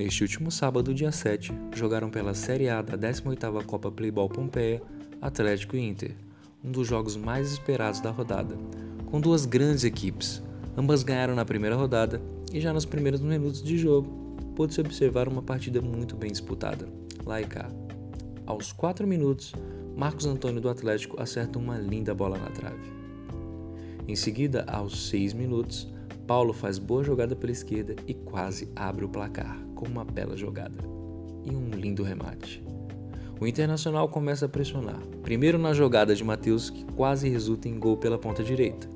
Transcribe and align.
Neste 0.00 0.22
último 0.22 0.50
sábado, 0.50 0.94
dia 0.94 1.12
7, 1.12 1.52
jogaram 1.74 2.08
pela 2.08 2.32
Série 2.32 2.70
A 2.70 2.80
da 2.80 2.96
18ª 2.96 3.62
Copa 3.66 3.90
Playball 3.90 4.30
Pompeia, 4.30 4.80
Atlético 5.20 5.76
e 5.76 5.86
Inter, 5.86 6.14
um 6.64 6.72
dos 6.72 6.88
jogos 6.88 7.18
mais 7.18 7.52
esperados 7.52 8.00
da 8.00 8.10
rodada, 8.10 8.56
com 9.04 9.20
duas 9.20 9.44
grandes 9.44 9.84
equipes. 9.84 10.42
Ambas 10.74 11.02
ganharam 11.02 11.34
na 11.34 11.44
primeira 11.44 11.76
rodada 11.76 12.18
e 12.50 12.62
já 12.62 12.72
nos 12.72 12.86
primeiros 12.86 13.20
minutos 13.20 13.62
de 13.62 13.76
jogo 13.76 14.08
pôde-se 14.56 14.80
observar 14.80 15.28
uma 15.28 15.42
partida 15.42 15.82
muito 15.82 16.16
bem 16.16 16.30
disputada, 16.30 16.88
lá 17.26 17.38
e 17.38 17.44
cá. 17.44 17.68
Aos 18.46 18.72
4 18.72 19.06
minutos, 19.06 19.52
Marcos 19.94 20.24
Antônio 20.24 20.62
do 20.62 20.70
Atlético 20.70 21.20
acerta 21.20 21.58
uma 21.58 21.76
linda 21.76 22.14
bola 22.14 22.38
na 22.38 22.48
trave. 22.48 22.90
Em 24.08 24.16
seguida, 24.16 24.64
aos 24.66 25.10
6 25.10 25.34
minutos, 25.34 25.86
Paulo 26.30 26.52
faz 26.52 26.78
boa 26.78 27.02
jogada 27.02 27.34
pela 27.34 27.50
esquerda 27.50 27.96
e 28.06 28.14
quase 28.14 28.70
abre 28.76 29.04
o 29.04 29.08
placar 29.08 29.58
com 29.74 29.84
uma 29.86 30.04
bela 30.04 30.36
jogada 30.36 30.78
e 31.42 31.50
um 31.50 31.70
lindo 31.70 32.04
remate. 32.04 32.64
O 33.40 33.48
Internacional 33.48 34.08
começa 34.08 34.46
a 34.46 34.48
pressionar, 34.48 35.00
primeiro 35.24 35.58
na 35.58 35.72
jogada 35.72 36.14
de 36.14 36.22
Matheus, 36.22 36.70
que 36.70 36.84
quase 36.94 37.28
resulta 37.28 37.68
em 37.68 37.80
gol 37.80 37.96
pela 37.96 38.16
ponta 38.16 38.44
direita. 38.44 38.88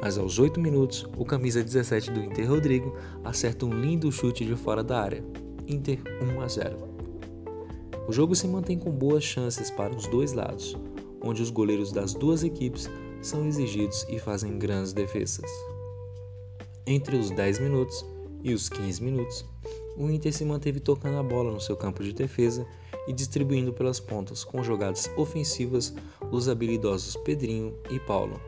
Mas 0.00 0.16
aos 0.16 0.38
8 0.38 0.58
minutos, 0.58 1.06
o 1.18 1.24
camisa 1.26 1.62
17 1.62 2.12
do 2.12 2.20
Inter, 2.20 2.48
Rodrigo, 2.48 2.96
acerta 3.22 3.66
um 3.66 3.78
lindo 3.78 4.10
chute 4.10 4.42
de 4.42 4.56
fora 4.56 4.82
da 4.82 5.02
área. 5.02 5.22
Inter 5.68 6.00
1 6.34 6.40
a 6.40 6.48
0. 6.48 6.78
O 8.08 8.10
jogo 8.10 8.34
se 8.34 8.48
mantém 8.48 8.78
com 8.78 8.90
boas 8.90 9.22
chances 9.22 9.70
para 9.70 9.94
os 9.94 10.06
dois 10.06 10.32
lados, 10.32 10.74
onde 11.20 11.42
os 11.42 11.50
goleiros 11.50 11.92
das 11.92 12.14
duas 12.14 12.42
equipes 12.42 12.88
são 13.20 13.46
exigidos 13.46 14.06
e 14.08 14.18
fazem 14.18 14.58
grandes 14.58 14.94
defesas. 14.94 15.50
Entre 16.86 17.16
os 17.16 17.30
10 17.30 17.60
minutos 17.60 18.04
e 18.42 18.54
os 18.54 18.68
15 18.68 19.02
minutos, 19.02 19.44
o 19.96 20.08
Inter 20.08 20.32
se 20.32 20.44
manteve 20.44 20.80
tocando 20.80 21.18
a 21.18 21.22
bola 21.22 21.52
no 21.52 21.60
seu 21.60 21.76
campo 21.76 22.02
de 22.02 22.12
defesa 22.12 22.66
e 23.06 23.12
distribuindo 23.12 23.72
pelas 23.72 24.00
pontas 24.00 24.44
com 24.44 24.62
jogadas 24.62 25.10
ofensivas 25.16 25.94
dos 26.30 26.48
habilidosos 26.48 27.16
Pedrinho 27.16 27.74
e 27.90 28.00
Paulo. 28.00 28.40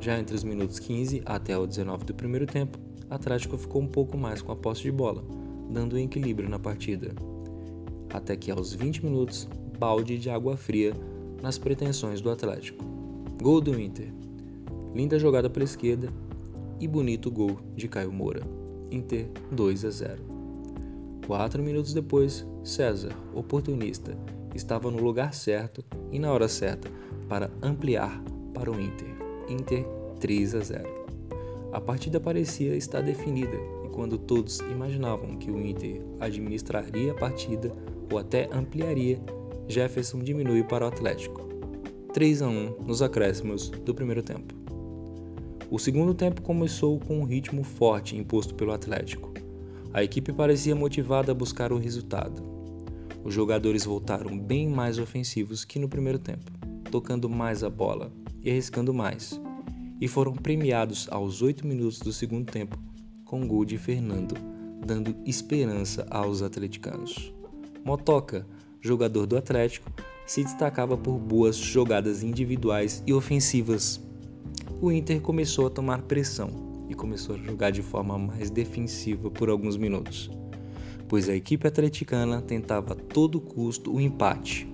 Já 0.00 0.18
entre 0.18 0.34
os 0.34 0.44
minutos 0.44 0.78
15 0.78 1.22
até 1.26 1.58
o 1.58 1.66
19 1.66 2.04
do 2.06 2.14
primeiro 2.14 2.46
tempo, 2.46 2.78
Atlético 3.10 3.58
ficou 3.58 3.82
um 3.82 3.86
pouco 3.86 4.16
mais 4.16 4.40
com 4.40 4.52
a 4.52 4.56
posse 4.56 4.82
de 4.82 4.92
bola, 4.92 5.22
dando 5.70 5.96
um 5.96 5.98
equilíbrio 5.98 6.48
na 6.48 6.58
partida. 6.58 7.14
Até 8.10 8.36
que 8.36 8.50
aos 8.50 8.72
20 8.72 9.04
minutos, 9.04 9.48
balde 9.78 10.18
de 10.18 10.30
água 10.30 10.56
fria 10.56 10.94
nas 11.42 11.58
pretensões 11.58 12.20
do 12.20 12.30
Atlético. 12.30 12.84
Gol 13.42 13.60
do 13.60 13.78
Inter. 13.78 14.12
Linda 14.94 15.18
jogada 15.18 15.50
pela 15.50 15.64
esquerda 15.64 16.12
e 16.80 16.86
bonito 16.86 17.30
gol 17.30 17.58
de 17.74 17.88
Caio 17.88 18.12
Moura. 18.12 18.42
Inter 18.90 19.28
2 19.52 19.84
a 19.84 19.90
0. 19.90 20.22
Quatro 21.26 21.62
minutos 21.62 21.92
depois, 21.92 22.46
César, 22.64 23.12
oportunista, 23.34 24.16
estava 24.54 24.90
no 24.90 25.02
lugar 25.02 25.34
certo 25.34 25.84
e 26.10 26.18
na 26.18 26.32
hora 26.32 26.48
certa 26.48 26.90
para 27.28 27.50
ampliar 27.62 28.22
para 28.54 28.70
o 28.70 28.80
Inter. 28.80 29.08
Inter 29.48 29.84
3 30.20 30.54
a 30.54 30.60
0. 30.60 30.88
A 31.72 31.80
partida 31.80 32.18
parecia 32.18 32.74
estar 32.74 33.02
definida 33.02 33.56
e 33.84 33.88
quando 33.90 34.16
todos 34.16 34.60
imaginavam 34.60 35.36
que 35.36 35.50
o 35.50 35.60
Inter 35.60 36.02
administraria 36.18 37.12
a 37.12 37.14
partida 37.14 37.72
ou 38.10 38.18
até 38.18 38.48
ampliaria, 38.50 39.20
Jefferson 39.68 40.20
diminui 40.20 40.64
para 40.64 40.86
o 40.86 40.88
Atlético. 40.88 41.46
3 42.14 42.42
a 42.42 42.48
1 42.48 42.76
nos 42.86 43.02
acréscimos 43.02 43.68
do 43.68 43.94
primeiro 43.94 44.22
tempo. 44.22 44.67
O 45.70 45.78
segundo 45.78 46.14
tempo 46.14 46.40
começou 46.40 46.98
com 46.98 47.20
um 47.20 47.24
ritmo 47.24 47.62
forte 47.62 48.16
imposto 48.16 48.54
pelo 48.54 48.72
Atlético. 48.72 49.30
A 49.92 50.02
equipe 50.02 50.32
parecia 50.32 50.74
motivada 50.74 51.30
a 51.30 51.34
buscar 51.34 51.72
o 51.72 51.78
resultado. 51.78 52.42
Os 53.22 53.34
jogadores 53.34 53.84
voltaram 53.84 54.38
bem 54.38 54.66
mais 54.66 54.98
ofensivos 54.98 55.66
que 55.66 55.78
no 55.78 55.86
primeiro 55.86 56.18
tempo, 56.18 56.50
tocando 56.90 57.28
mais 57.28 57.62
a 57.62 57.68
bola 57.68 58.10
e 58.42 58.50
arriscando 58.50 58.94
mais, 58.94 59.38
e 60.00 60.08
foram 60.08 60.32
premiados 60.32 61.06
aos 61.10 61.42
8 61.42 61.66
minutos 61.66 61.98
do 61.98 62.14
segundo 62.14 62.50
tempo 62.50 62.78
com 63.22 63.46
gol 63.46 63.66
de 63.66 63.76
Fernando, 63.76 64.36
dando 64.86 65.14
esperança 65.26 66.06
aos 66.10 66.40
atleticanos. 66.40 67.34
Motoca, 67.84 68.46
jogador 68.80 69.26
do 69.26 69.36
Atlético, 69.36 69.92
se 70.24 70.42
destacava 70.42 70.96
por 70.96 71.18
boas 71.18 71.56
jogadas 71.56 72.22
individuais 72.22 73.02
e 73.06 73.12
ofensivas 73.12 74.00
o 74.80 74.92
Inter 74.92 75.20
começou 75.20 75.66
a 75.66 75.70
tomar 75.70 76.02
pressão 76.02 76.50
e 76.88 76.94
começou 76.94 77.34
a 77.34 77.38
jogar 77.38 77.70
de 77.70 77.82
forma 77.82 78.16
mais 78.16 78.48
defensiva 78.48 79.28
por 79.28 79.50
alguns 79.50 79.76
minutos, 79.76 80.30
pois 81.08 81.28
a 81.28 81.34
equipe 81.34 81.66
atleticana 81.66 82.40
tentava 82.40 82.92
a 82.92 82.96
todo 82.96 83.40
custo 83.40 83.92
o 83.92 84.00
empate. 84.00 84.68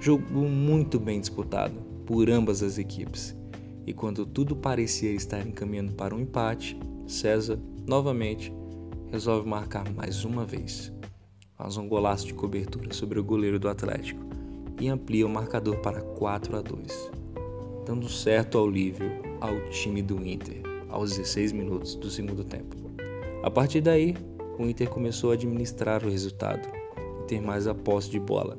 Jogo 0.00 0.48
muito 0.48 1.00
bem 1.00 1.20
disputado 1.20 1.74
por 2.06 2.30
ambas 2.30 2.62
as 2.62 2.78
equipes. 2.78 3.36
E 3.84 3.92
quando 3.92 4.24
tudo 4.24 4.54
parecia 4.54 5.10
estar 5.10 5.44
encaminhando 5.44 5.92
para 5.92 6.14
um 6.14 6.20
empate, 6.20 6.78
César, 7.06 7.58
novamente, 7.86 8.52
resolve 9.10 9.48
marcar 9.48 9.90
mais 9.92 10.24
uma 10.24 10.44
vez. 10.44 10.92
Faz 11.56 11.76
um 11.76 11.88
golaço 11.88 12.26
de 12.26 12.34
cobertura 12.34 12.92
sobre 12.92 13.18
o 13.18 13.24
goleiro 13.24 13.58
do 13.58 13.68
Atlético 13.68 14.24
e 14.80 14.88
amplia 14.88 15.26
o 15.26 15.30
marcador 15.30 15.78
para 15.78 16.00
4 16.00 16.56
a 16.56 16.60
2, 16.60 17.10
dando 17.84 18.08
certo 18.08 18.56
ao 18.56 18.68
Lívio 18.68 19.27
ao 19.40 19.58
time 19.70 20.02
do 20.02 20.16
Inter 20.26 20.78
aos 20.88 21.10
16 21.10 21.52
minutos 21.52 21.94
do 21.94 22.10
segundo 22.10 22.44
tempo. 22.44 22.76
A 23.42 23.50
partir 23.50 23.80
daí, 23.80 24.16
o 24.58 24.64
Inter 24.64 24.88
começou 24.88 25.30
a 25.30 25.34
administrar 25.34 26.04
o 26.04 26.10
resultado 26.10 26.68
e 27.20 27.26
ter 27.26 27.40
mais 27.40 27.66
a 27.66 27.74
posse 27.74 28.10
de 28.10 28.18
bola. 28.18 28.58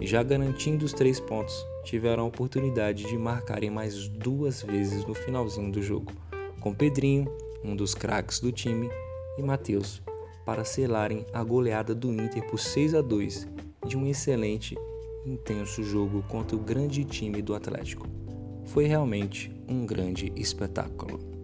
E 0.00 0.06
já 0.06 0.22
garantindo 0.22 0.84
os 0.84 0.92
três 0.92 1.18
pontos, 1.18 1.66
tiveram 1.82 2.24
a 2.24 2.26
oportunidade 2.26 3.04
de 3.04 3.16
marcarem 3.16 3.70
mais 3.70 4.08
duas 4.08 4.62
vezes 4.62 5.04
no 5.06 5.14
finalzinho 5.14 5.72
do 5.72 5.82
jogo, 5.82 6.12
com 6.60 6.74
Pedrinho, 6.74 7.26
um 7.64 7.74
dos 7.74 7.94
craques 7.94 8.38
do 8.38 8.52
time, 8.52 8.90
e 9.38 9.42
Matheus, 9.42 10.02
para 10.44 10.64
selarem 10.64 11.26
a 11.32 11.42
goleada 11.42 11.94
do 11.94 12.12
Inter 12.12 12.46
por 12.46 12.60
6 12.60 12.94
a 12.94 13.00
2 13.00 13.48
de 13.86 13.96
um 13.96 14.06
excelente 14.06 14.76
intenso 15.24 15.82
jogo 15.82 16.22
contra 16.28 16.56
o 16.56 16.60
grande 16.60 17.04
time 17.04 17.42
do 17.42 17.54
Atlético 17.54 18.06
foi 18.66 18.86
realmente 18.86 19.50
um 19.68 19.86
grande 19.86 20.32
espetáculo. 20.36 21.35